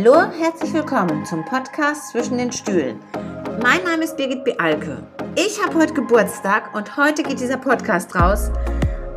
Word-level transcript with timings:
Hallo, 0.00 0.30
herzlich 0.30 0.72
willkommen 0.74 1.26
zum 1.26 1.44
Podcast 1.44 2.10
zwischen 2.10 2.38
den 2.38 2.52
Stühlen. 2.52 3.00
Mein 3.60 3.82
Name 3.82 4.04
ist 4.04 4.16
Birgit 4.16 4.44
Bealke. 4.44 5.02
Ich 5.34 5.60
habe 5.60 5.76
heute 5.76 5.92
Geburtstag 5.92 6.72
und 6.72 6.96
heute 6.96 7.24
geht 7.24 7.40
dieser 7.40 7.56
Podcast 7.56 8.14
raus. 8.14 8.52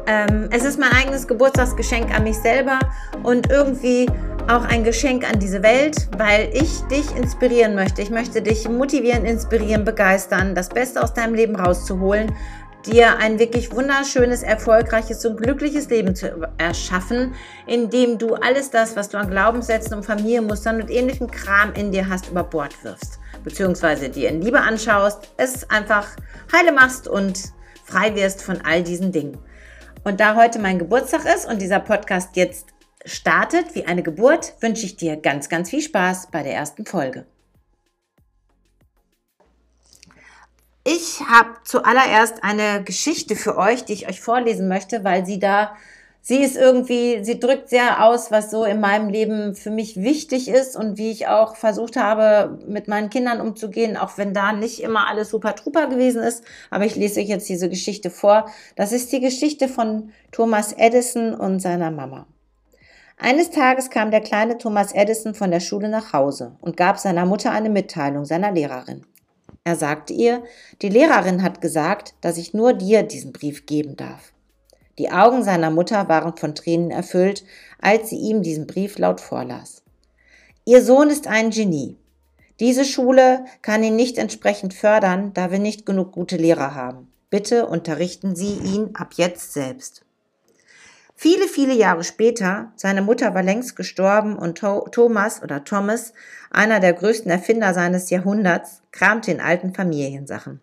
Ähm, 0.07 0.49
es 0.52 0.65
ist 0.65 0.79
mein 0.79 0.91
eigenes 0.91 1.28
Geburtstagsgeschenk 1.28 2.12
an 2.12 2.23
mich 2.23 2.36
selber 2.36 2.79
und 3.21 3.52
irgendwie 3.52 4.09
auch 4.49 4.63
ein 4.63 4.83
Geschenk 4.83 5.29
an 5.31 5.37
diese 5.37 5.62
Welt, 5.62 6.07
weil 6.17 6.49
ich 6.51 6.81
dich 6.87 7.15
inspirieren 7.15 7.75
möchte. 7.75 8.01
Ich 8.01 8.09
möchte 8.09 8.41
dich 8.41 8.67
motivieren, 8.67 9.23
inspirieren, 9.23 9.85
begeistern, 9.85 10.55
das 10.55 10.69
Beste 10.69 11.03
aus 11.03 11.13
deinem 11.13 11.35
Leben 11.35 11.57
rauszuholen 11.57 12.33
dir 12.85 13.17
ein 13.17 13.39
wirklich 13.39 13.71
wunderschönes, 13.71 14.43
erfolgreiches 14.43 15.25
und 15.25 15.37
glückliches 15.37 15.89
Leben 15.89 16.16
zu 16.16 16.48
erschaffen, 16.57 17.34
indem 17.67 18.17
du 18.17 18.35
alles 18.35 18.70
das, 18.70 18.95
was 18.95 19.09
du 19.09 19.17
an 19.17 19.30
Glaubenssätzen 19.30 19.95
und 19.95 20.03
Familienmustern 20.03 20.81
und 20.81 20.89
ähnlichem 20.89 21.30
Kram 21.30 21.73
in 21.73 21.91
dir 21.91 22.09
hast, 22.09 22.30
über 22.30 22.44
Bord 22.44 22.84
wirfst. 22.84 23.20
Beziehungsweise 23.44 24.09
dir 24.09 24.30
in 24.30 24.41
Liebe 24.41 24.59
anschaust, 24.59 25.30
es 25.38 25.70
einfach 25.70 26.08
heile 26.52 26.72
machst 26.72 27.08
und 27.08 27.39
frei 27.84 28.16
wirst 28.16 28.41
von 28.41 28.62
all 28.62 28.84
diesen 28.84 29.11
Dingen. 29.11 29.38
Und 30.03 30.20
da 30.20 30.36
heute 30.36 30.59
mein 30.59 30.80
Geburtstag 30.80 31.25
ist 31.25 31.48
und 31.48 31.61
dieser 31.61 31.80
Podcast 31.80 32.36
jetzt 32.36 32.67
startet 33.05 33.75
wie 33.75 33.86
eine 33.86 34.03
Geburt, 34.03 34.53
wünsche 34.61 34.86
ich 34.86 34.95
dir 34.95 35.17
ganz, 35.17 35.50
ganz 35.50 35.70
viel 35.70 35.81
Spaß 35.81 36.30
bei 36.31 36.44
der 36.44 36.53
ersten 36.53 36.86
Folge. 36.86 37.25
Ich 40.84 41.20
habe 41.20 41.49
zuallererst 41.63 42.44
eine 42.44 42.84
Geschichte 42.84 43.35
für 43.35 43.55
euch, 43.55 43.85
die 43.85 43.94
ich 43.94 44.09
euch 44.09 44.20
vorlesen 44.20 44.67
möchte, 44.67 45.03
weil 45.03 45.27
sie 45.27 45.38
da, 45.38 45.76
sie 46.22 46.38
ist 46.38 46.58
irgendwie, 46.58 47.23
sie 47.23 47.39
drückt 47.39 47.70
sehr 47.70 48.03
aus, 48.03 48.31
was 48.31 48.49
so 48.49 48.66
in 48.66 48.80
meinem 48.80 49.09
Leben 49.09 49.53
für 49.53 49.70
mich 49.70 49.98
wichtig 49.98 50.48
ist 50.48 50.75
und 50.75 50.98
wie 50.98 51.12
ich 51.12 51.27
auch 51.27 51.55
versucht 51.55 51.98
habe, 51.98 52.58
mit 52.67 52.88
meinen 52.88 53.11
Kindern 53.11 53.41
umzugehen, 53.41 53.95
auch 53.95 54.17
wenn 54.17 54.33
da 54.33 54.53
nicht 54.53 54.81
immer 54.81 55.08
alles 55.08 55.30
super 55.30 55.56
truper 55.56 55.86
gewesen 55.86 56.23
ist. 56.23 56.44
Aber 56.72 56.86
ich 56.86 56.95
lese 56.95 57.19
euch 57.19 57.28
jetzt 57.28 57.47
diese 57.47 57.69
Geschichte 57.69 58.09
vor. 58.09 58.50
Das 58.75 58.91
ist 58.91 59.11
die 59.11 59.19
Geschichte 59.19 59.67
von 59.67 60.11
Thomas 60.31 60.73
Edison 60.73 61.36
und 61.36 61.59
seiner 61.59 61.91
Mama. 61.91 62.25
Eines 63.19 63.52
Tages 63.52 63.91
kam 63.91 64.09
der 64.09 64.22
kleine 64.22 64.58
Thomas 64.58 64.94
Edison 64.94 65.36
von 65.36 65.52
der 65.52 65.59
Schule 65.59 65.89
nach 65.89 66.11
Hause 66.11 66.58
und 66.59 66.75
gab 66.75 66.97
seiner 66.97 67.28
Mutter 67.28 67.52
eine 67.52 67.69
Mitteilung 67.69 68.25
seiner 68.25 68.52
Lehrerin. 68.52 69.06
Er 69.64 69.76
sagte 69.76 70.14
ihr, 70.14 70.44
die 70.81 70.90
Lehrerin 70.90 71.44
hat 71.44 71.62
gesagt, 71.62 72.16
dass 72.22 72.38
ich 72.38 72.54
nur 72.54 72.73
dir 72.73 73.04
diesen 73.04 73.31
Brief 73.31 73.66
geben 73.66 73.95
darf. 73.95 74.34
Die 74.98 75.12
Augen 75.12 75.44
seiner 75.44 75.70
Mutter 75.70 76.09
waren 76.09 76.36
von 76.36 76.56
Tränen 76.56 76.92
erfüllt, 76.92 77.44
als 77.80 78.09
sie 78.09 78.18
ihm 78.18 78.42
diesen 78.42 78.68
Brief 78.68 78.98
laut 78.98 79.22
vorlas. 79.22 79.84
Ihr 80.66 80.84
Sohn 80.84 81.09
ist 81.09 81.28
ein 81.28 81.52
Genie. 81.52 81.98
Diese 82.59 82.86
Schule 82.86 83.45
kann 83.62 83.84
ihn 83.84 83.95
nicht 83.95 84.18
entsprechend 84.18 84.73
fördern, 84.73 85.34
da 85.34 85.52
wir 85.52 85.59
nicht 85.59 85.86
genug 85.86 86.12
gute 86.12 86.38
Lehrer 86.38 86.75
haben. 86.75 87.12
Bitte 87.30 87.66
unterrichten 87.66 88.36
Sie 88.36 88.53
ihn 88.56 88.92
ab 88.94 89.14
jetzt 89.16 89.53
selbst. 89.53 90.03
Viele, 91.23 91.47
viele 91.47 91.75
Jahre 91.75 92.03
später, 92.03 92.73
seine 92.75 93.03
Mutter 93.03 93.36
war 93.36 93.44
längst 93.44 93.75
gestorben 93.75 94.39
und 94.39 94.58
Thomas 94.58 95.44
oder 95.44 95.63
Thomas, 95.63 96.13
einer 96.50 96.80
der 96.80 96.94
größten 96.94 97.30
Erfinder 97.30 97.75
seines 97.75 98.09
Jahrhunderts, 98.09 98.81
kramte 98.91 99.30
in 99.30 99.39
alten 99.39 99.75
Familiensachen. 99.75 100.61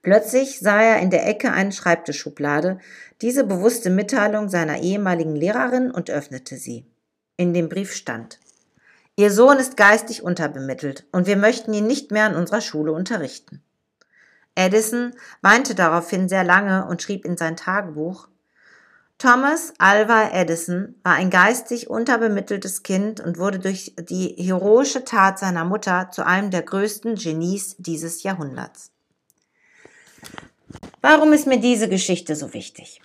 Plötzlich 0.00 0.60
sah 0.60 0.80
er 0.80 1.00
in 1.00 1.10
der 1.10 1.26
Ecke 1.26 1.50
eine 1.50 1.72
Schreibtischschublade, 1.72 2.78
diese 3.20 3.42
bewusste 3.42 3.90
Mitteilung 3.90 4.48
seiner 4.48 4.78
ehemaligen 4.78 5.34
Lehrerin 5.34 5.90
und 5.90 6.08
öffnete 6.08 6.56
sie. 6.56 6.86
In 7.36 7.52
dem 7.52 7.68
Brief 7.68 7.92
stand, 7.94 8.38
Ihr 9.16 9.32
Sohn 9.32 9.58
ist 9.58 9.76
geistig 9.76 10.22
unterbemittelt 10.22 11.04
und 11.10 11.26
wir 11.26 11.36
möchten 11.36 11.74
ihn 11.74 11.88
nicht 11.88 12.12
mehr 12.12 12.26
an 12.26 12.36
unserer 12.36 12.60
Schule 12.60 12.92
unterrichten. 12.92 13.60
Edison 14.54 15.14
weinte 15.40 15.74
daraufhin 15.74 16.28
sehr 16.28 16.44
lange 16.44 16.86
und 16.86 17.02
schrieb 17.02 17.24
in 17.24 17.36
sein 17.36 17.56
Tagebuch, 17.56 18.28
Thomas 19.22 19.72
Alva 19.78 20.32
Edison 20.32 20.96
war 21.04 21.12
ein 21.12 21.30
geistig 21.30 21.88
unterbemitteltes 21.88 22.82
Kind 22.82 23.20
und 23.20 23.38
wurde 23.38 23.60
durch 23.60 23.94
die 23.96 24.34
heroische 24.36 25.04
Tat 25.04 25.38
seiner 25.38 25.64
Mutter 25.64 26.10
zu 26.10 26.26
einem 26.26 26.50
der 26.50 26.62
größten 26.62 27.14
Genies 27.14 27.76
dieses 27.78 28.24
Jahrhunderts. 28.24 28.90
Warum 31.02 31.32
ist 31.32 31.46
mir 31.46 31.60
diese 31.60 31.88
Geschichte 31.88 32.34
so 32.34 32.52
wichtig? 32.52 33.00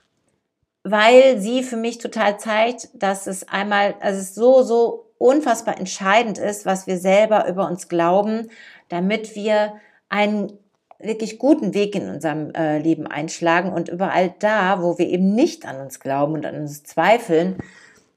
Weil 0.82 1.40
sie 1.40 1.62
für 1.62 1.78
mich 1.78 2.00
total 2.00 2.40
zeigt, 2.40 2.90
dass 2.96 3.28
es 3.28 3.48
einmal, 3.48 3.94
also 4.00 4.20
es 4.20 4.34
so, 4.34 4.64
so 4.64 5.12
unfassbar 5.20 5.78
entscheidend 5.78 6.40
ist, 6.40 6.66
was 6.66 6.88
wir 6.88 6.98
selber 6.98 7.48
über 7.48 7.68
uns 7.68 7.90
glauben, 7.90 8.50
damit 8.90 9.36
wir 9.36 9.76
einen 10.10 10.58
wirklich 11.00 11.38
guten 11.38 11.74
Weg 11.74 11.96
in 11.96 12.10
unserem 12.10 12.52
äh, 12.52 12.80
Leben 12.80 13.08
einschlagen 13.08 13.72
und 13.72 13.90
überall 13.90 14.34
da, 14.40 14.82
wo 14.82 14.98
wir 14.98 15.08
eben 15.08 15.34
nicht 15.34 15.66
an 15.66 15.80
uns 15.80 16.00
glauben 16.00 16.34
und 16.34 16.46
an 16.46 16.56
uns 16.56 16.84
zweifeln, 16.84 17.58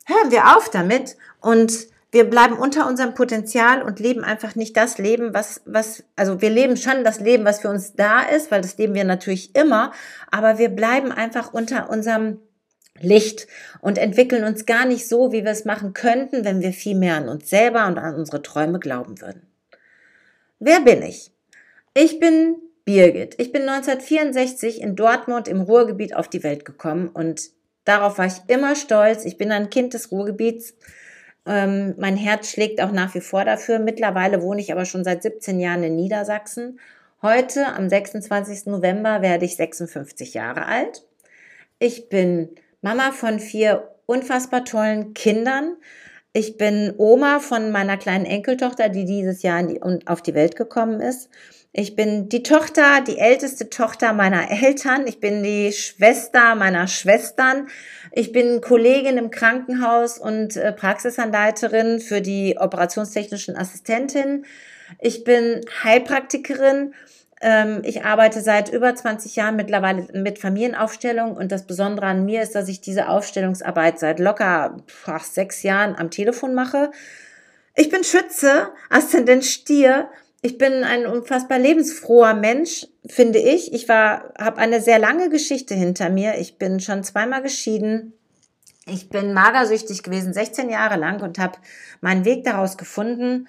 hören 0.06 0.30
wir 0.30 0.56
auf 0.56 0.70
damit 0.70 1.16
und 1.40 1.88
wir 2.12 2.28
bleiben 2.28 2.56
unter 2.56 2.88
unserem 2.88 3.14
Potenzial 3.14 3.82
und 3.82 4.00
leben 4.00 4.24
einfach 4.24 4.56
nicht 4.56 4.76
das 4.76 4.98
Leben, 4.98 5.32
was, 5.32 5.60
was, 5.64 6.02
also 6.16 6.40
wir 6.40 6.50
leben 6.50 6.76
schon 6.76 7.04
das 7.04 7.20
Leben, 7.20 7.44
was 7.44 7.60
für 7.60 7.70
uns 7.70 7.94
da 7.94 8.22
ist, 8.22 8.50
weil 8.50 8.62
das 8.62 8.76
leben 8.78 8.94
wir 8.94 9.04
natürlich 9.04 9.54
immer, 9.54 9.92
aber 10.30 10.58
wir 10.58 10.70
bleiben 10.70 11.12
einfach 11.12 11.52
unter 11.52 11.88
unserem 11.88 12.40
Licht 12.98 13.46
und 13.80 13.96
entwickeln 13.96 14.44
uns 14.44 14.66
gar 14.66 14.86
nicht 14.86 15.08
so, 15.08 15.32
wie 15.32 15.44
wir 15.44 15.52
es 15.52 15.64
machen 15.64 15.92
könnten, 15.92 16.44
wenn 16.44 16.60
wir 16.60 16.72
viel 16.72 16.96
mehr 16.96 17.16
an 17.16 17.28
uns 17.28 17.48
selber 17.48 17.86
und 17.86 17.98
an 17.98 18.16
unsere 18.16 18.42
Träume 18.42 18.80
glauben 18.80 19.20
würden. 19.20 19.46
Wer 20.58 20.80
bin 20.80 21.02
ich? 21.02 21.32
Ich 21.94 22.18
bin 22.18 22.56
Birgit. 22.84 23.34
Ich 23.38 23.52
bin 23.52 23.62
1964 23.62 24.80
in 24.80 24.96
Dortmund 24.96 25.48
im 25.48 25.60
Ruhrgebiet 25.60 26.14
auf 26.14 26.28
die 26.28 26.42
Welt 26.42 26.64
gekommen 26.64 27.08
und 27.08 27.50
darauf 27.84 28.18
war 28.18 28.26
ich 28.26 28.40
immer 28.48 28.74
stolz. 28.76 29.24
Ich 29.24 29.38
bin 29.38 29.52
ein 29.52 29.70
Kind 29.70 29.94
des 29.94 30.10
Ruhrgebiets. 30.10 30.74
Ähm, 31.46 31.94
mein 31.98 32.16
Herz 32.16 32.50
schlägt 32.50 32.80
auch 32.80 32.92
nach 32.92 33.14
wie 33.14 33.20
vor 33.20 33.44
dafür. 33.44 33.78
Mittlerweile 33.78 34.42
wohne 34.42 34.60
ich 34.60 34.72
aber 34.72 34.84
schon 34.84 35.04
seit 35.04 35.22
17 35.22 35.60
Jahren 35.60 35.82
in 35.82 35.96
Niedersachsen. 35.96 36.80
Heute, 37.22 37.66
am 37.66 37.88
26. 37.88 38.66
November, 38.66 39.22
werde 39.22 39.44
ich 39.44 39.56
56 39.56 40.34
Jahre 40.34 40.66
alt. 40.66 41.04
Ich 41.78 42.08
bin 42.08 42.50
Mama 42.82 43.12
von 43.12 43.40
vier 43.40 43.90
unfassbar 44.06 44.64
tollen 44.64 45.14
Kindern. 45.14 45.76
Ich 46.32 46.56
bin 46.56 46.94
Oma 46.96 47.40
von 47.40 47.72
meiner 47.72 47.96
kleinen 47.96 48.24
Enkeltochter, 48.24 48.88
die 48.88 49.04
dieses 49.04 49.42
Jahr 49.42 49.64
auf 50.06 50.22
die 50.22 50.34
Welt 50.34 50.54
gekommen 50.54 51.00
ist. 51.00 51.28
Ich 51.72 51.94
bin 51.94 52.28
die 52.28 52.42
Tochter, 52.42 53.00
die 53.00 53.18
älteste 53.18 53.70
Tochter 53.70 54.12
meiner 54.12 54.50
Eltern. 54.50 55.06
Ich 55.06 55.20
bin 55.20 55.42
die 55.42 55.72
Schwester 55.72 56.54
meiner 56.54 56.88
Schwestern. 56.88 57.68
Ich 58.12 58.32
bin 58.32 58.60
Kollegin 58.60 59.18
im 59.18 59.30
Krankenhaus 59.30 60.18
und 60.18 60.56
äh, 60.56 60.72
Praxisanleiterin 60.72 62.00
für 62.00 62.20
die 62.20 62.56
operationstechnischen 62.58 63.56
Assistentin. 63.56 64.44
Ich 65.00 65.22
bin 65.22 65.60
Heilpraktikerin. 65.84 66.94
Ähm, 67.40 67.82
ich 67.84 68.04
arbeite 68.04 68.40
seit 68.40 68.70
über 68.70 68.94
20 68.94 69.36
Jahren 69.36 69.56
mittlerweile 69.56 70.06
mit 70.12 70.38
Familienaufstellung 70.38 71.36
und 71.36 71.52
das 71.52 71.66
Besondere 71.66 72.06
an 72.06 72.24
mir 72.24 72.42
ist, 72.42 72.54
dass 72.54 72.68
ich 72.68 72.80
diese 72.80 73.08
Aufstellungsarbeit 73.08 73.98
seit 73.98 74.18
locker 74.18 74.76
ach, 75.06 75.24
sechs 75.24 75.62
Jahren 75.62 75.96
am 75.96 76.10
Telefon 76.10 76.54
mache. 76.54 76.90
Ich 77.74 77.88
bin 77.88 78.04
Schütze, 78.04 78.68
Aszendent 78.90 79.44
Stier 79.44 80.10
ich 80.42 80.56
bin 80.56 80.84
ein 80.84 81.06
unfassbar 81.06 81.58
lebensfroher 81.58 82.32
Mensch, 82.34 82.86
finde 83.06 83.38
ich. 83.38 83.74
Ich 83.74 83.88
war, 83.88 84.32
habe 84.38 84.58
eine 84.58 84.80
sehr 84.80 84.98
lange 84.98 85.28
Geschichte 85.28 85.74
hinter 85.74 86.08
mir. 86.08 86.38
Ich 86.38 86.56
bin 86.56 86.80
schon 86.80 87.04
zweimal 87.04 87.42
geschieden. 87.42 88.14
Ich 88.86 89.10
bin 89.10 89.34
magersüchtig 89.34 90.02
gewesen, 90.02 90.32
16 90.32 90.70
Jahre 90.70 90.96
lang 90.96 91.20
und 91.20 91.38
habe 91.38 91.58
meinen 92.00 92.24
Weg 92.24 92.44
daraus 92.44 92.78
gefunden. 92.78 93.48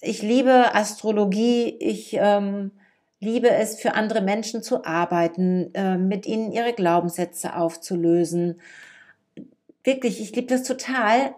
Ich 0.00 0.22
liebe 0.22 0.74
Astrologie. 0.74 1.76
Ich 1.78 2.14
ähm, 2.18 2.70
liebe 3.22 3.50
es, 3.50 3.80
für 3.80 3.94
andere 3.94 4.20
Menschen 4.20 4.62
zu 4.62 4.84
arbeiten, 4.84 5.72
äh, 5.74 5.96
mit 5.96 6.26
ihnen 6.26 6.52
ihre 6.52 6.72
Glaubenssätze 6.72 7.56
aufzulösen. 7.56 8.60
Wirklich, 9.84 10.20
ich 10.20 10.34
liebe 10.34 10.48
das 10.48 10.64
total 10.64 11.34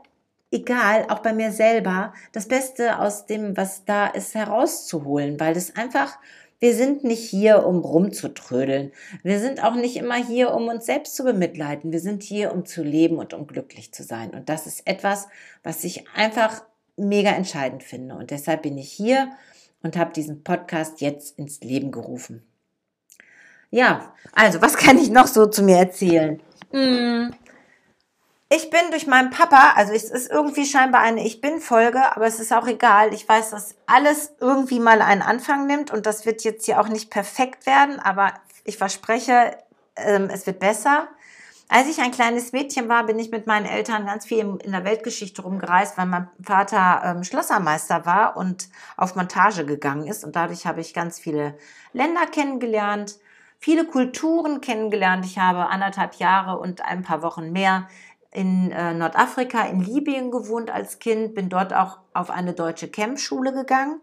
egal, 0.55 1.07
auch 1.09 1.19
bei 1.19 1.33
mir 1.33 1.51
selber, 1.51 2.15
das 2.33 2.47
Beste 2.47 3.01
aus 3.01 3.27
dem, 3.27 3.57
was 3.57 3.85
da 3.85 4.07
ist, 4.07 4.35
herauszuholen, 4.35 5.39
weil 5.41 5.53
das 5.53 5.77
einfach, 5.77 6.17
wir 6.61 6.75
sind 6.75 7.05
nicht 7.05 7.29
hier, 7.29 7.67
um 7.67 7.81
rumzutrödeln. 7.81 8.93
Wir 9.23 9.41
sind 9.41 9.63
auch 9.63 9.75
nicht 9.75 9.97
immer 9.97 10.15
hier, 10.15 10.55
um 10.55 10.69
uns 10.69 10.87
selbst 10.87 11.17
zu 11.17 11.25
bemitleiden. 11.25 11.93
Wir 11.93 12.01
sind 12.01 12.23
hier, 12.23 12.53
um 12.53 12.65
zu 12.65 12.83
leben 12.83 13.19
und 13.19 13.35
um 13.35 13.47
glücklich 13.47 13.93
zu 13.93 14.05
sein. 14.05 14.31
Und 14.31 14.49
das 14.49 14.67
ist 14.67 14.87
etwas, 14.87 15.29
was 15.63 15.85
ich 15.85 16.05
einfach 16.15 16.63
mega 16.97 17.31
entscheidend 17.31 17.83
finde. 17.83 18.15
Und 18.15 18.31
deshalb 18.31 18.63
bin 18.63 18.79
ich 18.79 18.91
hier 18.91 19.31
und 19.85 19.97
habe 19.97 20.13
diesen 20.13 20.43
Podcast 20.43 21.01
jetzt 21.01 21.39
ins 21.39 21.61
Leben 21.61 21.93
gerufen. 21.93 22.43
Ja, 23.71 24.13
also 24.33 24.61
was 24.61 24.77
kann 24.77 24.99
ich 24.99 25.11
noch 25.11 25.29
so 25.29 25.47
zu 25.47 25.63
mir 25.63 25.77
erzählen? 25.77 26.41
Hm 26.73 27.33
Ich 28.51 28.71
bin 28.71 28.91
durch 28.91 29.07
meinen 29.07 29.31
Papa, 29.31 29.73
also 29.75 29.93
es 29.93 30.11
ist 30.11 30.31
irgendwie 30.31 30.65
scheinbar 30.65 31.01
eine 31.01 31.27
Ich 31.27 31.41
bin-Folge, 31.41 32.15
aber 32.15 32.27
es 32.27 32.41
ist 32.41 32.53
auch 32.53 32.67
egal. 32.67 33.13
Ich 33.13 33.29
weiß, 33.29 33.51
dass 33.51 33.75
alles 33.87 34.33
irgendwie 34.41 34.81
mal 34.81 35.03
einen 35.03 35.23
Anfang 35.23 35.67
nimmt 35.67 35.91
und 35.91 36.07
das 36.07 36.25
wird 36.25 36.45
jetzt 36.45 36.65
hier 36.65 36.81
auch 36.81 36.89
nicht 36.89 37.11
perfekt 37.11 37.67
werden, 37.67 37.99
aber 37.99 38.35
ich 38.65 38.77
verspreche, 38.79 39.59
ähm, 39.97 40.31
es 40.33 40.47
wird 40.47 40.61
besser. 40.61 41.09
Als 41.69 41.89
ich 41.89 41.99
ein 42.01 42.11
kleines 42.11 42.53
Mädchen 42.53 42.89
war, 42.89 43.07
bin 43.07 43.19
ich 43.19 43.31
mit 43.31 43.47
meinen 43.47 43.65
Eltern 43.65 44.05
ganz 44.05 44.27
viel 44.27 44.59
in 44.63 44.73
der 44.73 44.85
Weltgeschichte 44.85 45.43
rumgereist, 45.43 45.97
weil 45.97 46.07
mein 46.07 46.29
Vater 46.43 47.03
ähm, 47.05 47.25
Schlossermeister 47.25 48.05
war 48.05 48.37
und 48.37 48.69
auf 48.97 49.17
Montage 49.17 49.65
gegangen 49.65 50.07
ist. 50.07 50.25
Und 50.25 50.37
dadurch 50.37 50.67
habe 50.67 50.83
ich 50.83 50.93
ganz 50.93 51.19
viele 51.19 51.57
Länder 51.93 52.27
kennengelernt, 52.27 53.17
viele 53.59 53.87
Kulturen 53.87 54.61
kennengelernt. 54.61 55.25
Ich 55.25 55.39
habe 55.39 55.69
anderthalb 55.69 56.17
Jahre 56.17 56.59
und 56.59 56.85
ein 56.85 57.03
paar 57.03 57.23
Wochen 57.23 57.51
mehr 57.51 57.89
in 58.31 58.71
äh, 58.71 58.93
Nordafrika, 58.93 59.63
in 59.63 59.81
Libyen 59.81 60.31
gewohnt 60.31 60.71
als 60.71 60.99
Kind, 60.99 61.35
bin 61.35 61.49
dort 61.49 61.73
auch 61.73 61.99
auf 62.13 62.31
eine 62.31 62.53
deutsche 62.53 62.89
Campschule 62.89 63.53
gegangen. 63.53 64.01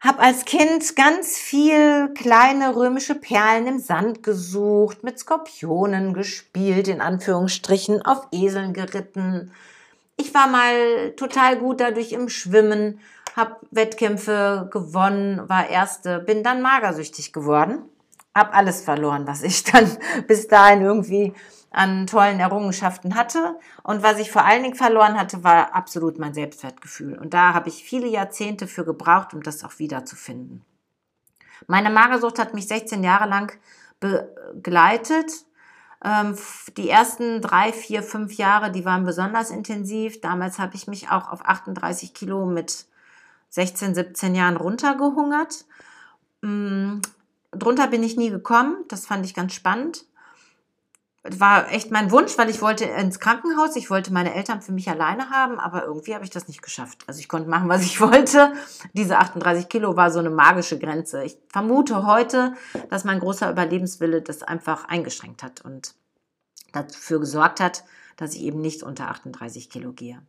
Hab 0.00 0.18
als 0.18 0.46
Kind 0.46 0.96
ganz 0.96 1.36
viel 1.36 2.14
kleine 2.14 2.74
römische 2.74 3.14
Perlen 3.14 3.66
im 3.66 3.78
Sand 3.78 4.22
gesucht, 4.22 5.04
mit 5.04 5.18
Skorpionen 5.18 6.14
gespielt, 6.14 6.88
in 6.88 7.02
Anführungsstrichen, 7.02 8.02
auf 8.06 8.26
Eseln 8.32 8.72
geritten. 8.72 9.52
Ich 10.16 10.32
war 10.32 10.48
mal 10.48 11.12
total 11.16 11.58
gut 11.58 11.80
dadurch 11.80 12.12
im 12.12 12.30
Schwimmen, 12.30 13.00
hab 13.36 13.60
Wettkämpfe 13.70 14.70
gewonnen, 14.72 15.46
war 15.50 15.68
Erste, 15.68 16.18
bin 16.18 16.42
dann 16.42 16.62
magersüchtig 16.62 17.34
geworden, 17.34 17.82
hab 18.34 18.56
alles 18.56 18.80
verloren, 18.80 19.26
was 19.26 19.42
ich 19.42 19.64
dann 19.64 19.98
bis 20.26 20.48
dahin 20.48 20.80
irgendwie 20.80 21.34
an 21.70 22.06
tollen 22.06 22.40
Errungenschaften 22.40 23.14
hatte. 23.14 23.58
Und 23.82 24.02
was 24.02 24.18
ich 24.18 24.30
vor 24.30 24.44
allen 24.44 24.62
Dingen 24.62 24.74
verloren 24.74 25.18
hatte, 25.18 25.44
war 25.44 25.74
absolut 25.74 26.18
mein 26.18 26.34
Selbstwertgefühl. 26.34 27.16
Und 27.16 27.32
da 27.32 27.54
habe 27.54 27.68
ich 27.68 27.84
viele 27.84 28.08
Jahrzehnte 28.08 28.66
für 28.66 28.84
gebraucht, 28.84 29.34
um 29.34 29.42
das 29.42 29.64
auch 29.64 29.78
wiederzufinden. 29.78 30.64
Meine 31.66 31.90
Magersucht 31.90 32.38
hat 32.38 32.54
mich 32.54 32.66
16 32.66 33.04
Jahre 33.04 33.28
lang 33.28 33.52
begleitet. 34.00 35.30
Ähm, 36.02 36.36
die 36.76 36.88
ersten 36.88 37.40
drei, 37.40 37.72
vier, 37.72 38.02
fünf 38.02 38.34
Jahre, 38.34 38.72
die 38.72 38.84
waren 38.84 39.04
besonders 39.04 39.50
intensiv. 39.50 40.20
Damals 40.20 40.58
habe 40.58 40.74
ich 40.74 40.88
mich 40.88 41.10
auch 41.10 41.30
auf 41.30 41.44
38 41.44 42.14
Kilo 42.14 42.46
mit 42.46 42.86
16, 43.50 43.94
17 43.94 44.34
Jahren 44.34 44.56
runtergehungert. 44.56 45.66
Mm, 46.40 47.00
drunter 47.52 47.86
bin 47.86 48.02
ich 48.02 48.16
nie 48.16 48.30
gekommen. 48.30 48.76
Das 48.88 49.06
fand 49.06 49.24
ich 49.24 49.34
ganz 49.34 49.52
spannend 49.52 50.06
war 51.22 51.70
echt 51.70 51.90
mein 51.90 52.10
Wunsch, 52.10 52.38
weil 52.38 52.48
ich 52.48 52.62
wollte 52.62 52.84
ins 52.84 53.20
Krankenhaus, 53.20 53.76
ich 53.76 53.90
wollte 53.90 54.12
meine 54.12 54.34
Eltern 54.34 54.62
für 54.62 54.72
mich 54.72 54.88
alleine 54.88 55.28
haben, 55.28 55.60
aber 55.60 55.84
irgendwie 55.84 56.14
habe 56.14 56.24
ich 56.24 56.30
das 56.30 56.48
nicht 56.48 56.62
geschafft. 56.62 57.04
Also 57.06 57.20
ich 57.20 57.28
konnte 57.28 57.50
machen, 57.50 57.68
was 57.68 57.82
ich 57.82 58.00
wollte. 58.00 58.54
Diese 58.94 59.18
38 59.18 59.68
Kilo 59.68 59.96
war 59.96 60.10
so 60.10 60.18
eine 60.18 60.30
magische 60.30 60.78
Grenze. 60.78 61.22
Ich 61.24 61.36
vermute 61.48 62.06
heute, 62.06 62.54
dass 62.88 63.04
mein 63.04 63.20
großer 63.20 63.50
Überlebenswille 63.50 64.22
das 64.22 64.42
einfach 64.42 64.86
eingeschränkt 64.86 65.42
hat 65.42 65.60
und 65.60 65.94
dafür 66.72 67.20
gesorgt 67.20 67.60
hat, 67.60 67.84
dass 68.16 68.34
ich 68.34 68.42
eben 68.42 68.60
nicht 68.60 68.82
unter 68.82 69.08
38 69.08 69.68
Kilo 69.68 69.92
gehe. 69.92 70.22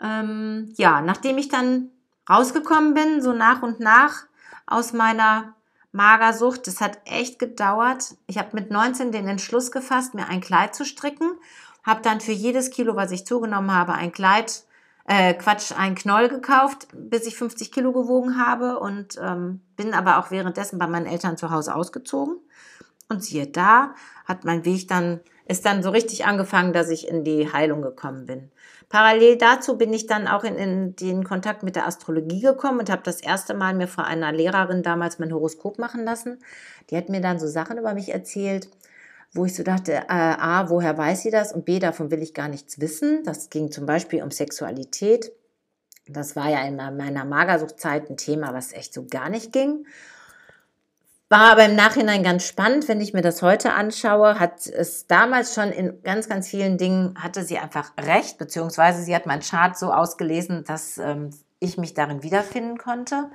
Ähm, 0.00 0.72
ja, 0.76 1.00
nachdem 1.00 1.38
ich 1.38 1.48
dann 1.48 1.90
rausgekommen 2.30 2.94
bin, 2.94 3.22
so 3.22 3.32
nach 3.32 3.62
und 3.62 3.80
nach 3.80 4.26
aus 4.66 4.92
meiner 4.92 5.54
Magersucht. 5.94 6.66
Das 6.66 6.80
hat 6.80 6.98
echt 7.04 7.38
gedauert. 7.38 8.16
Ich 8.26 8.36
habe 8.38 8.50
mit 8.52 8.70
19 8.70 9.12
den 9.12 9.28
Entschluss 9.28 9.70
gefasst, 9.70 10.14
mir 10.14 10.28
ein 10.28 10.40
Kleid 10.40 10.74
zu 10.74 10.84
stricken. 10.84 11.30
Habe 11.84 12.02
dann 12.02 12.20
für 12.20 12.32
jedes 12.32 12.70
Kilo, 12.70 12.96
was 12.96 13.12
ich 13.12 13.26
zugenommen 13.26 13.72
habe, 13.72 13.92
ein 13.92 14.10
Kleid, 14.10 14.64
äh, 15.06 15.34
Quatsch, 15.34 15.72
ein 15.76 15.94
Knoll 15.94 16.28
gekauft, 16.28 16.88
bis 16.92 17.26
ich 17.26 17.36
50 17.36 17.70
Kilo 17.70 17.92
gewogen 17.92 18.44
habe 18.44 18.80
und 18.80 19.18
ähm, 19.22 19.60
bin 19.76 19.94
aber 19.94 20.18
auch 20.18 20.30
währenddessen 20.30 20.78
bei 20.78 20.86
meinen 20.86 21.06
Eltern 21.06 21.36
zu 21.36 21.50
Hause 21.50 21.74
ausgezogen. 21.74 22.38
Und 23.08 23.22
siehe 23.22 23.46
da, 23.46 23.94
hat 24.24 24.44
mein 24.44 24.64
Weg 24.64 24.88
dann, 24.88 25.20
ist 25.46 25.66
dann 25.66 25.82
so 25.82 25.90
richtig 25.90 26.24
angefangen, 26.24 26.72
dass 26.72 26.88
ich 26.88 27.08
in 27.08 27.24
die 27.24 27.52
Heilung 27.52 27.82
gekommen 27.82 28.26
bin. 28.26 28.50
Parallel 28.88 29.36
dazu 29.36 29.76
bin 29.76 29.92
ich 29.92 30.06
dann 30.06 30.28
auch 30.28 30.44
in, 30.44 30.56
in 30.56 30.96
den 30.96 31.24
Kontakt 31.24 31.62
mit 31.62 31.76
der 31.76 31.86
Astrologie 31.86 32.40
gekommen 32.40 32.80
und 32.80 32.90
habe 32.90 33.02
das 33.04 33.20
erste 33.20 33.54
Mal 33.54 33.74
mir 33.74 33.88
von 33.88 34.04
einer 34.04 34.32
Lehrerin 34.32 34.82
damals 34.82 35.18
mein 35.18 35.32
Horoskop 35.32 35.78
machen 35.78 36.04
lassen. 36.04 36.38
Die 36.90 36.96
hat 36.96 37.08
mir 37.08 37.20
dann 37.20 37.38
so 37.38 37.46
Sachen 37.46 37.78
über 37.78 37.94
mich 37.94 38.10
erzählt, 38.10 38.68
wo 39.32 39.44
ich 39.44 39.54
so 39.54 39.62
dachte, 39.62 39.92
äh, 39.92 40.04
A, 40.08 40.70
woher 40.70 40.96
weiß 40.96 41.22
sie 41.22 41.30
das? 41.30 41.52
Und 41.52 41.64
B, 41.64 41.78
davon 41.78 42.10
will 42.10 42.22
ich 42.22 42.34
gar 42.34 42.48
nichts 42.48 42.80
wissen. 42.80 43.24
Das 43.24 43.50
ging 43.50 43.72
zum 43.72 43.84
Beispiel 43.84 44.22
um 44.22 44.30
Sexualität. 44.30 45.32
Das 46.06 46.36
war 46.36 46.48
ja 46.48 46.62
in 46.64 46.76
meiner 46.76 47.24
Magersuchtzeit 47.24 48.10
ein 48.10 48.16
Thema, 48.16 48.54
was 48.54 48.72
echt 48.72 48.94
so 48.94 49.06
gar 49.06 49.30
nicht 49.30 49.52
ging. 49.52 49.86
War 51.34 51.50
aber 51.50 51.64
im 51.64 51.74
Nachhinein 51.74 52.22
ganz 52.22 52.46
spannend, 52.46 52.86
wenn 52.86 53.00
ich 53.00 53.12
mir 53.12 53.20
das 53.20 53.42
heute 53.42 53.72
anschaue, 53.72 54.38
hat 54.38 54.68
es 54.68 55.08
damals 55.08 55.52
schon 55.52 55.72
in 55.72 56.00
ganz, 56.04 56.28
ganz 56.28 56.46
vielen 56.46 56.78
Dingen, 56.78 57.16
hatte 57.20 57.42
sie 57.42 57.58
einfach 57.58 57.90
recht, 58.00 58.38
beziehungsweise 58.38 59.02
sie 59.02 59.16
hat 59.16 59.26
meinen 59.26 59.42
Chart 59.42 59.76
so 59.76 59.92
ausgelesen, 59.92 60.62
dass 60.62 60.96
ähm, 60.96 61.30
ich 61.58 61.76
mich 61.76 61.92
darin 61.92 62.22
wiederfinden 62.22 62.78
konnte. 62.78 63.32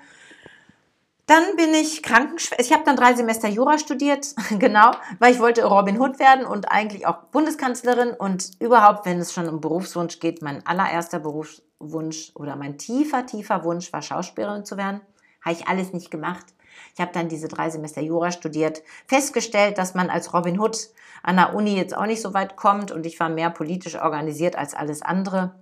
Dann 1.25 1.43
bin 1.57 1.73
ich 1.73 2.01
Krankenschwester. 2.01 2.63
Ich 2.63 2.71
habe 2.71 2.85
dann 2.85 2.95
drei 2.95 3.15
Semester 3.15 3.49
Jura 3.49 3.77
studiert, 3.77 4.33
genau, 4.59 4.91
weil 5.19 5.33
ich 5.33 5.41
wollte 5.41 5.65
Robin 5.65 5.99
Hood 5.99 6.19
werden 6.19 6.45
und 6.45 6.71
eigentlich 6.71 7.05
auch 7.05 7.23
Bundeskanzlerin. 7.33 8.11
Und 8.11 8.51
überhaupt, 8.61 9.05
wenn 9.05 9.19
es 9.19 9.33
schon 9.33 9.49
um 9.49 9.59
Berufswunsch 9.59 10.21
geht, 10.21 10.41
mein 10.41 10.65
allererster 10.65 11.19
Berufswunsch 11.19 12.31
oder 12.35 12.55
mein 12.55 12.77
tiefer, 12.77 13.25
tiefer 13.25 13.65
Wunsch 13.65 13.91
war, 13.91 14.01
Schauspielerin 14.01 14.63
zu 14.63 14.77
werden. 14.77 15.01
Habe 15.41 15.55
ich 15.55 15.67
alles 15.67 15.93
nicht 15.93 16.11
gemacht. 16.11 16.45
Ich 16.93 17.01
habe 17.01 17.11
dann 17.13 17.29
diese 17.29 17.47
drei 17.47 17.69
Semester 17.69 18.01
Jura 18.01 18.31
studiert, 18.31 18.81
festgestellt, 19.07 19.77
dass 19.77 19.95
man 19.95 20.09
als 20.09 20.33
Robin 20.33 20.59
Hood 20.59 20.89
an 21.23 21.35
der 21.35 21.53
Uni 21.53 21.75
jetzt 21.75 21.95
auch 21.95 22.05
nicht 22.05 22.21
so 22.21 22.33
weit 22.33 22.55
kommt 22.55 22.91
und 22.91 23.05
ich 23.05 23.19
war 23.19 23.29
mehr 23.29 23.49
politisch 23.49 23.95
organisiert 23.95 24.55
als 24.55 24.73
alles 24.73 25.01
andere 25.01 25.55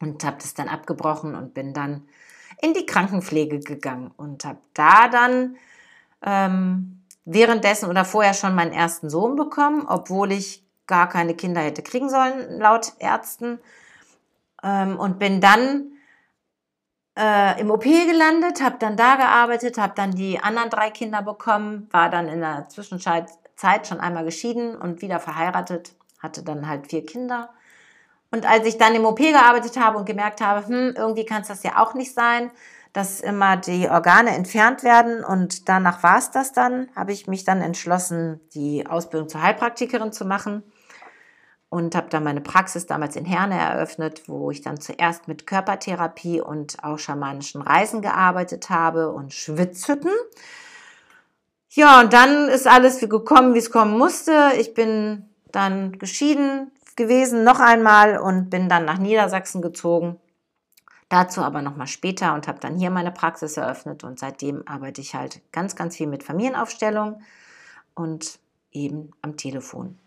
und 0.00 0.24
habe 0.24 0.36
das 0.40 0.54
dann 0.54 0.68
abgebrochen 0.68 1.34
und 1.34 1.54
bin 1.54 1.72
dann 1.72 2.08
in 2.60 2.72
die 2.72 2.86
Krankenpflege 2.86 3.60
gegangen 3.60 4.12
und 4.16 4.44
habe 4.44 4.60
da 4.72 5.08
dann 5.08 5.56
ähm, 6.22 7.02
währenddessen 7.24 7.90
oder 7.90 8.04
vorher 8.04 8.34
schon 8.34 8.54
meinen 8.54 8.72
ersten 8.72 9.10
Sohn 9.10 9.36
bekommen, 9.36 9.86
obwohl 9.86 10.32
ich 10.32 10.64
gar 10.86 11.08
keine 11.08 11.34
Kinder 11.34 11.60
hätte 11.60 11.82
kriegen 11.82 12.08
sollen, 12.08 12.58
laut 12.58 12.92
Ärzten. 12.98 13.58
Ähm, 14.62 14.98
und 14.98 15.18
bin 15.18 15.40
dann 15.40 15.95
äh, 17.16 17.60
im 17.60 17.70
OP 17.70 17.84
gelandet, 17.84 18.62
habe 18.62 18.76
dann 18.78 18.96
da 18.96 19.16
gearbeitet, 19.16 19.78
habe 19.78 19.94
dann 19.96 20.12
die 20.12 20.38
anderen 20.38 20.70
drei 20.70 20.90
Kinder 20.90 21.22
bekommen, 21.22 21.88
war 21.90 22.10
dann 22.10 22.28
in 22.28 22.40
der 22.40 22.68
Zwischenzeit 22.68 23.28
schon 23.86 24.00
einmal 24.00 24.24
geschieden 24.24 24.76
und 24.76 25.00
wieder 25.02 25.18
verheiratet, 25.18 25.92
hatte 26.18 26.42
dann 26.42 26.68
halt 26.68 26.88
vier 26.88 27.06
Kinder. 27.06 27.50
Und 28.30 28.44
als 28.44 28.66
ich 28.66 28.76
dann 28.76 28.94
im 28.94 29.06
OP 29.06 29.18
gearbeitet 29.18 29.78
habe 29.78 29.98
und 29.98 30.04
gemerkt 30.04 30.40
habe, 30.40 30.66
hm, 30.66 30.94
irgendwie 30.96 31.24
kann 31.24 31.42
es 31.42 31.48
das 31.48 31.62
ja 31.62 31.82
auch 31.82 31.94
nicht 31.94 32.12
sein, 32.12 32.50
dass 32.92 33.20
immer 33.20 33.56
die 33.56 33.88
Organe 33.88 34.30
entfernt 34.30 34.82
werden 34.82 35.22
und 35.22 35.68
danach 35.68 36.02
war 36.02 36.18
es 36.18 36.30
das 36.30 36.52
dann, 36.52 36.88
habe 36.96 37.12
ich 37.12 37.26
mich 37.26 37.44
dann 37.44 37.60
entschlossen, 37.60 38.40
die 38.54 38.86
Ausbildung 38.86 39.28
zur 39.28 39.42
Heilpraktikerin 39.42 40.12
zu 40.12 40.24
machen 40.24 40.62
und 41.68 41.94
habe 41.94 42.08
dann 42.08 42.24
meine 42.24 42.40
Praxis 42.40 42.86
damals 42.86 43.16
in 43.16 43.24
Herne 43.24 43.58
eröffnet, 43.58 44.28
wo 44.28 44.50
ich 44.50 44.62
dann 44.62 44.80
zuerst 44.80 45.28
mit 45.28 45.46
Körpertherapie 45.46 46.40
und 46.40 46.82
auch 46.82 46.98
schamanischen 46.98 47.60
Reisen 47.60 48.02
gearbeitet 48.02 48.70
habe 48.70 49.10
und 49.10 49.32
Schwitzhütten. 49.32 50.12
Ja, 51.70 52.00
und 52.00 52.12
dann 52.12 52.48
ist 52.48 52.66
alles 52.66 53.02
wie 53.02 53.08
gekommen, 53.08 53.54
wie 53.54 53.58
es 53.58 53.70
kommen 53.70 53.98
musste. 53.98 54.52
Ich 54.58 54.74
bin 54.74 55.28
dann 55.52 55.98
geschieden 55.98 56.70
gewesen, 56.96 57.44
noch 57.44 57.60
einmal 57.60 58.18
und 58.18 58.48
bin 58.48 58.68
dann 58.68 58.84
nach 58.84 58.98
Niedersachsen 58.98 59.60
gezogen. 59.60 60.18
Dazu 61.08 61.42
aber 61.42 61.62
nochmal 61.62 61.86
später 61.86 62.34
und 62.34 62.48
habe 62.48 62.58
dann 62.58 62.76
hier 62.78 62.90
meine 62.90 63.12
Praxis 63.12 63.56
eröffnet 63.56 64.02
und 64.02 64.18
seitdem 64.18 64.66
arbeite 64.66 65.00
ich 65.00 65.14
halt 65.14 65.40
ganz, 65.52 65.76
ganz 65.76 65.96
viel 65.96 66.08
mit 66.08 66.24
Familienaufstellung 66.24 67.20
und 67.94 68.38
eben 68.72 69.12
am 69.22 69.36
Telefon. 69.36 69.98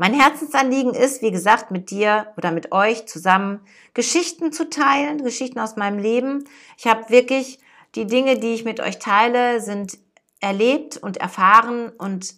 Mein 0.00 0.14
Herzensanliegen 0.14 0.94
ist, 0.94 1.22
wie 1.22 1.32
gesagt, 1.32 1.72
mit 1.72 1.90
dir 1.90 2.32
oder 2.36 2.52
mit 2.52 2.70
euch 2.70 3.06
zusammen 3.06 3.60
Geschichten 3.94 4.52
zu 4.52 4.70
teilen, 4.70 5.24
Geschichten 5.24 5.58
aus 5.58 5.74
meinem 5.74 5.98
Leben. 5.98 6.44
Ich 6.76 6.86
habe 6.86 7.10
wirklich 7.10 7.58
die 7.96 8.06
Dinge, 8.06 8.38
die 8.38 8.54
ich 8.54 8.64
mit 8.64 8.78
euch 8.78 9.00
teile, 9.00 9.60
sind 9.60 9.98
erlebt 10.38 10.98
und 10.98 11.16
erfahren 11.16 11.90
und 11.98 12.36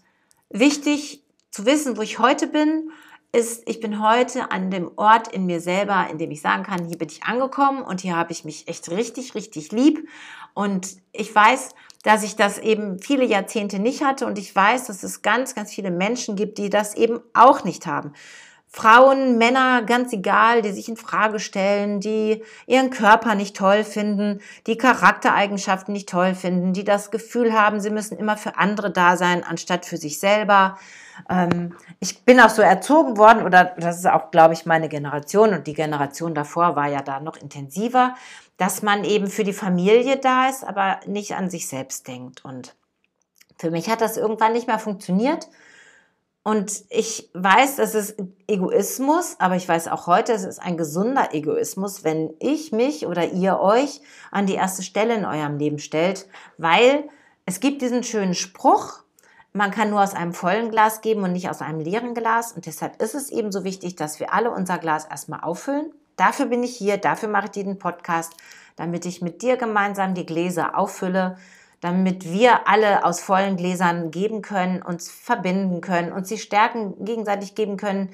wichtig 0.49 1.23
zu 1.51 1.67
wissen, 1.67 1.99
wo 1.99 2.01
ich 2.01 2.19
heute 2.19 2.47
bin, 2.47 2.93
ist, 3.33 3.69
ich 3.69 3.79
bin 3.79 4.03
heute 4.03 4.51
an 4.51 4.71
dem 4.71 4.91
Ort 4.97 5.29
in 5.29 5.45
mir 5.45 5.61
selber, 5.61 6.09
in 6.11 6.17
dem 6.17 6.31
ich 6.31 6.41
sagen 6.41 6.63
kann, 6.63 6.87
hier 6.87 6.97
bin 6.97 7.09
ich 7.09 7.25
angekommen 7.25 7.83
und 7.83 8.01
hier 8.01 8.17
habe 8.17 8.33
ich 8.33 8.45
mich 8.45 8.69
echt 8.69 8.91
richtig, 8.91 9.35
richtig 9.35 9.71
lieb. 9.71 10.09
Und 10.55 10.97
ich 11.13 11.33
weiß, 11.33 11.75
dass 12.03 12.23
ich 12.23 12.37
das 12.37 12.59
eben 12.59 12.99
viele 12.99 13.25
Jahrzehnte 13.25 13.79
nicht 13.79 14.03
hatte 14.03 14.27
und 14.27 14.39
ich 14.39 14.55
weiß, 14.55 14.87
dass 14.87 15.03
es 15.03 15.23
ganz, 15.23 15.55
ganz 15.55 15.73
viele 15.73 15.91
Menschen 15.91 16.37
gibt, 16.37 16.59
die 16.59 16.71
das 16.71 16.95
eben 16.95 17.21
auch 17.35 17.65
nicht 17.65 17.87
haben. 17.87 18.13
Frauen, 18.73 19.37
Männer, 19.37 19.83
ganz 19.83 20.13
egal, 20.13 20.63
die 20.63 20.71
sich 20.71 20.89
in 20.89 20.97
Frage 20.97 21.41
stellen, 21.41 21.99
die 21.99 22.45
ihren 22.69 22.91
Körper 22.91 23.35
nicht 23.35 23.57
toll 23.57 23.83
finden, 23.83 24.41
die 24.69 24.79
Charaktereigenschaften 24.79 25.93
nicht 25.93 26.09
toll 26.09 26.37
finden, 26.37 26.73
die 26.73 26.85
das 26.85 27.11
Gefühl 27.11 27.53
haben, 27.53 27.81
sie 27.81 27.91
müssen 27.91 28.17
immer 28.17 28.37
für 28.37 28.59
andere 28.59 28.93
da 28.93 29.17
sein, 29.17 29.43
anstatt 29.43 29.87
für 29.87 29.97
sich 29.97 30.21
selber. 30.21 30.79
Ähm, 31.29 31.75
ich 31.99 32.25
bin 32.25 32.39
auch 32.39 32.49
so 32.49 32.63
erzogen 32.63 33.17
worden, 33.17 33.43
oder 33.43 33.75
das 33.77 33.99
ist 33.99 34.07
auch, 34.07 34.31
glaube 34.31 34.55
ich, 34.55 34.67
meine 34.67 34.89
Generation 34.89 35.53
und 35.53 35.67
die 35.67 35.75
Generation 35.75 36.33
davor 36.33 36.77
war 36.77 36.87
ja 36.87 37.03
da 37.03 37.19
noch 37.19 37.37
intensiver, 37.37 38.15
dass 38.57 38.83
man 38.83 39.03
eben 39.03 39.27
für 39.27 39.43
die 39.43 39.53
Familie 39.53 40.17
da 40.19 40.49
ist, 40.49 40.63
aber 40.63 41.01
nicht 41.07 41.35
an 41.35 41.51
sich 41.51 41.67
selbst 41.67 42.07
denkt. 42.07 42.45
Und 42.45 42.77
für 43.59 43.73
mich 43.73 43.91
hat 43.91 44.01
das 44.01 44.17
irgendwann 44.17 44.53
nicht 44.53 44.69
mehr 44.69 44.79
funktioniert. 44.79 45.49
Und 46.43 46.85
ich 46.89 47.31
weiß, 47.35 47.79
es 47.81 47.95
ist 47.95 48.17
Egoismus, 48.47 49.37
aber 49.39 49.57
ich 49.57 49.69
weiß 49.69 49.89
auch 49.89 50.07
heute, 50.07 50.33
es 50.33 50.45
ist 50.45 50.59
ein 50.59 50.79
gesunder 50.79 51.35
Egoismus, 51.35 52.03
wenn 52.03 52.33
ich 52.39 52.73
mich 52.73 53.07
oder 53.07 53.29
ihr 53.31 53.61
euch 53.61 54.01
an 54.31 54.47
die 54.47 54.55
erste 54.55 54.83
Stelle 54.83 55.15
in 55.15 55.27
eurem 55.27 55.59
Leben 55.59 55.79
stellt, 55.79 56.27
weil 56.57 57.05
es 57.45 57.61
gibt 57.61 57.83
diesen 57.83 58.05
schönen 58.05 58.35
Spruch, 58.35 59.03
man 59.53 59.71
kann 59.71 59.91
nur 59.91 60.03
aus 60.03 60.15
einem 60.15 60.33
vollen 60.33 60.71
Glas 60.71 61.01
geben 61.01 61.25
und 61.25 61.33
nicht 61.33 61.51
aus 61.51 61.61
einem 61.61 61.81
leeren 61.81 62.15
Glas. 62.15 62.53
Und 62.53 62.67
deshalb 62.67 63.03
ist 63.03 63.15
es 63.15 63.31
eben 63.31 63.51
so 63.51 63.65
wichtig, 63.65 63.97
dass 63.97 64.21
wir 64.21 64.33
alle 64.33 64.51
unser 64.51 64.79
Glas 64.79 65.07
erstmal 65.07 65.41
auffüllen. 65.41 65.93
Dafür 66.17 66.47
bin 66.47 66.63
ich 66.63 66.77
hier, 66.77 66.99
dafür 66.99 67.29
mache 67.29 67.47
ich 67.47 67.51
diesen 67.51 67.79
Podcast, 67.79 68.33
damit 68.77 69.05
ich 69.07 69.23
mit 69.23 69.43
dir 69.43 69.57
gemeinsam 69.57 70.15
die 70.15 70.27
Gläser 70.27 70.79
auffülle 70.79 71.37
damit 71.81 72.31
wir 72.31 72.69
alle 72.69 73.05
aus 73.05 73.21
vollen 73.21 73.57
Gläsern 73.57 74.11
geben 74.11 74.43
können, 74.43 74.83
uns 74.83 75.11
verbinden 75.11 75.81
können, 75.81 76.13
uns 76.13 76.29
die 76.29 76.39
Stärken 76.39 77.05
gegenseitig 77.05 77.55
geben 77.55 77.77
können, 77.77 78.11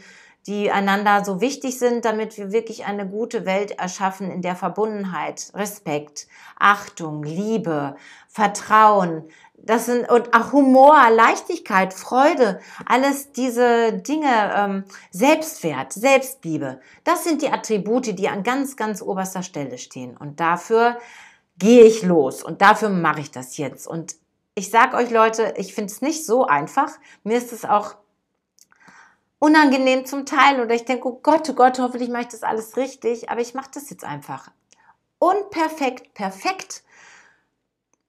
die 0.46 0.70
einander 0.70 1.25
so 1.25 1.40
wichtig 1.40 1.78
sind, 1.78 2.04
damit 2.04 2.38
wir 2.38 2.52
wirklich 2.52 2.85
eine 2.85 3.08
gute 3.08 3.44
Welt 3.46 3.73
erschaffen, 3.73 4.30
in 4.30 4.42
der 4.42 4.54
Verbundenheit, 4.54 5.50
Respekt, 5.54 6.28
Achtung, 6.56 7.25
Liebe, 7.25 7.96
Vertrauen, 8.28 9.25
das 9.58 9.87
sind 9.87 10.08
und 10.08 10.32
auch 10.32 10.52
Humor, 10.52 11.11
Leichtigkeit, 11.11 11.92
Freude, 11.92 12.61
alles 12.85 13.32
diese 13.32 13.94
Dinge, 13.94 14.54
ähm, 14.56 14.85
Selbstwert, 15.11 15.92
Selbstliebe, 15.92 16.80
das 17.02 17.25
sind 17.25 17.42
die 17.42 17.50
Attribute, 17.50 18.16
die 18.16 18.28
an 18.28 18.44
ganz, 18.44 18.76
ganz 18.76 19.02
oberster 19.02 19.42
Stelle 19.42 19.78
stehen. 19.78 20.16
Und 20.16 20.38
dafür 20.38 20.99
gehe 21.59 21.85
ich 21.85 22.03
los 22.03 22.43
und 22.43 22.61
dafür 22.61 22.89
mache 22.89 23.21
ich 23.21 23.31
das 23.31 23.57
jetzt. 23.57 23.87
Und 23.87 24.17
ich 24.55 24.71
sage 24.71 24.97
euch 24.97 25.11
Leute, 25.11 25.55
ich 25.57 25.75
finde 25.75 25.93
es 25.93 26.03
nicht 26.03 26.25
so 26.25 26.47
einfach. 26.47 26.91
Mir 27.25 27.39
ist 27.39 27.53
es 27.53 27.65
auch 27.65 27.97
unangenehm 29.39 30.07
zum 30.07 30.27
Teil 30.27 30.61
oder 30.61 30.75
ich 30.75 30.85
denke, 30.85 31.09
oh 31.09 31.21
Gott, 31.23 31.49
oh 31.51 31.55
Gott, 31.55 31.79
hoffentlich 31.79 32.09
mache 32.09 32.23
ich 32.23 32.29
das 32.29 32.43
alles 32.43 32.77
richtig, 32.77 33.31
aber 33.31 33.41
ich 33.41 33.55
mache 33.55 33.71
das 33.75 33.91
jetzt 33.91 34.05
einfach. 34.05 34.51
Unperfekt, 35.19 36.15
perfekt. 36.15 36.83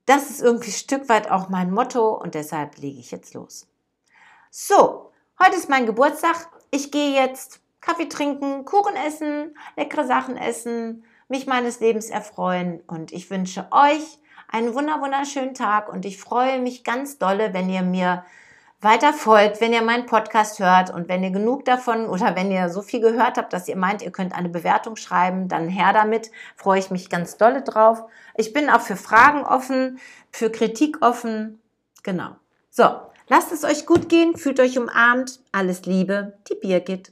Das 0.05 0.29
ist 0.29 0.41
irgendwie 0.41 0.69
ein 0.69 0.73
Stück 0.73 1.09
weit 1.09 1.29
auch 1.29 1.49
mein 1.49 1.71
Motto 1.71 2.13
und 2.13 2.33
deshalb 2.33 2.77
lege 2.77 2.99
ich 2.99 3.11
jetzt 3.11 3.33
los. 3.33 3.67
So, 4.49 5.11
heute 5.41 5.57
ist 5.57 5.69
mein 5.69 5.85
Geburtstag. 5.85 6.49
Ich 6.71 6.91
gehe 6.91 7.13
jetzt 7.13 7.59
Kaffee 7.81 8.07
trinken, 8.07 8.63
Kuchen 8.65 8.95
essen, 8.95 9.57
leckere 9.75 10.05
Sachen 10.05 10.37
essen, 10.37 11.03
mich 11.27 11.47
meines 11.47 11.79
Lebens 11.79 12.09
erfreuen. 12.09 12.81
Und 12.87 13.11
ich 13.11 13.29
wünsche 13.29 13.67
euch 13.71 14.19
einen 14.49 14.73
wunder 14.73 15.01
wunderschönen 15.01 15.53
Tag 15.53 15.91
und 15.91 16.05
ich 16.05 16.17
freue 16.17 16.59
mich 16.59 16.83
ganz 16.83 17.17
dolle, 17.17 17.53
wenn 17.53 17.69
ihr 17.69 17.81
mir 17.81 18.23
weiter 18.79 19.11
folgt, 19.11 19.59
wenn 19.59 19.73
ihr 19.73 19.81
meinen 19.81 20.05
Podcast 20.05 20.59
hört 20.59 20.91
und 20.91 21.09
wenn 21.09 21.23
ihr 21.23 21.31
genug 21.31 21.65
davon 21.65 22.07
oder 22.07 22.35
wenn 22.35 22.51
ihr 22.51 22.69
so 22.69 22.81
viel 22.81 23.01
gehört 23.01 23.37
habt, 23.37 23.51
dass 23.51 23.67
ihr 23.67 23.75
meint, 23.75 24.03
ihr 24.03 24.11
könnt 24.11 24.33
eine 24.33 24.49
Bewertung 24.49 24.95
schreiben, 24.95 25.47
dann 25.47 25.67
her 25.67 25.93
damit. 25.93 26.31
Freue 26.55 26.79
ich 26.79 26.91
mich 26.91 27.09
ganz 27.09 27.37
dolle 27.37 27.63
drauf. 27.63 28.03
Ich 28.35 28.53
bin 28.53 28.69
auch 28.69 28.81
für 28.81 28.95
Fragen 28.95 29.43
offen, 29.43 29.99
für 30.31 30.51
Kritik 30.51 30.97
offen. 31.01 31.59
Genau. 32.03 32.35
So, 32.69 32.85
lasst 33.27 33.51
es 33.51 33.63
euch 33.63 33.87
gut 33.87 34.09
gehen, 34.09 34.37
fühlt 34.37 34.59
euch 34.59 34.77
umarmt. 34.77 35.39
Alles 35.51 35.85
Liebe, 35.85 36.37
die 36.47 36.55
Birgit. 36.55 37.11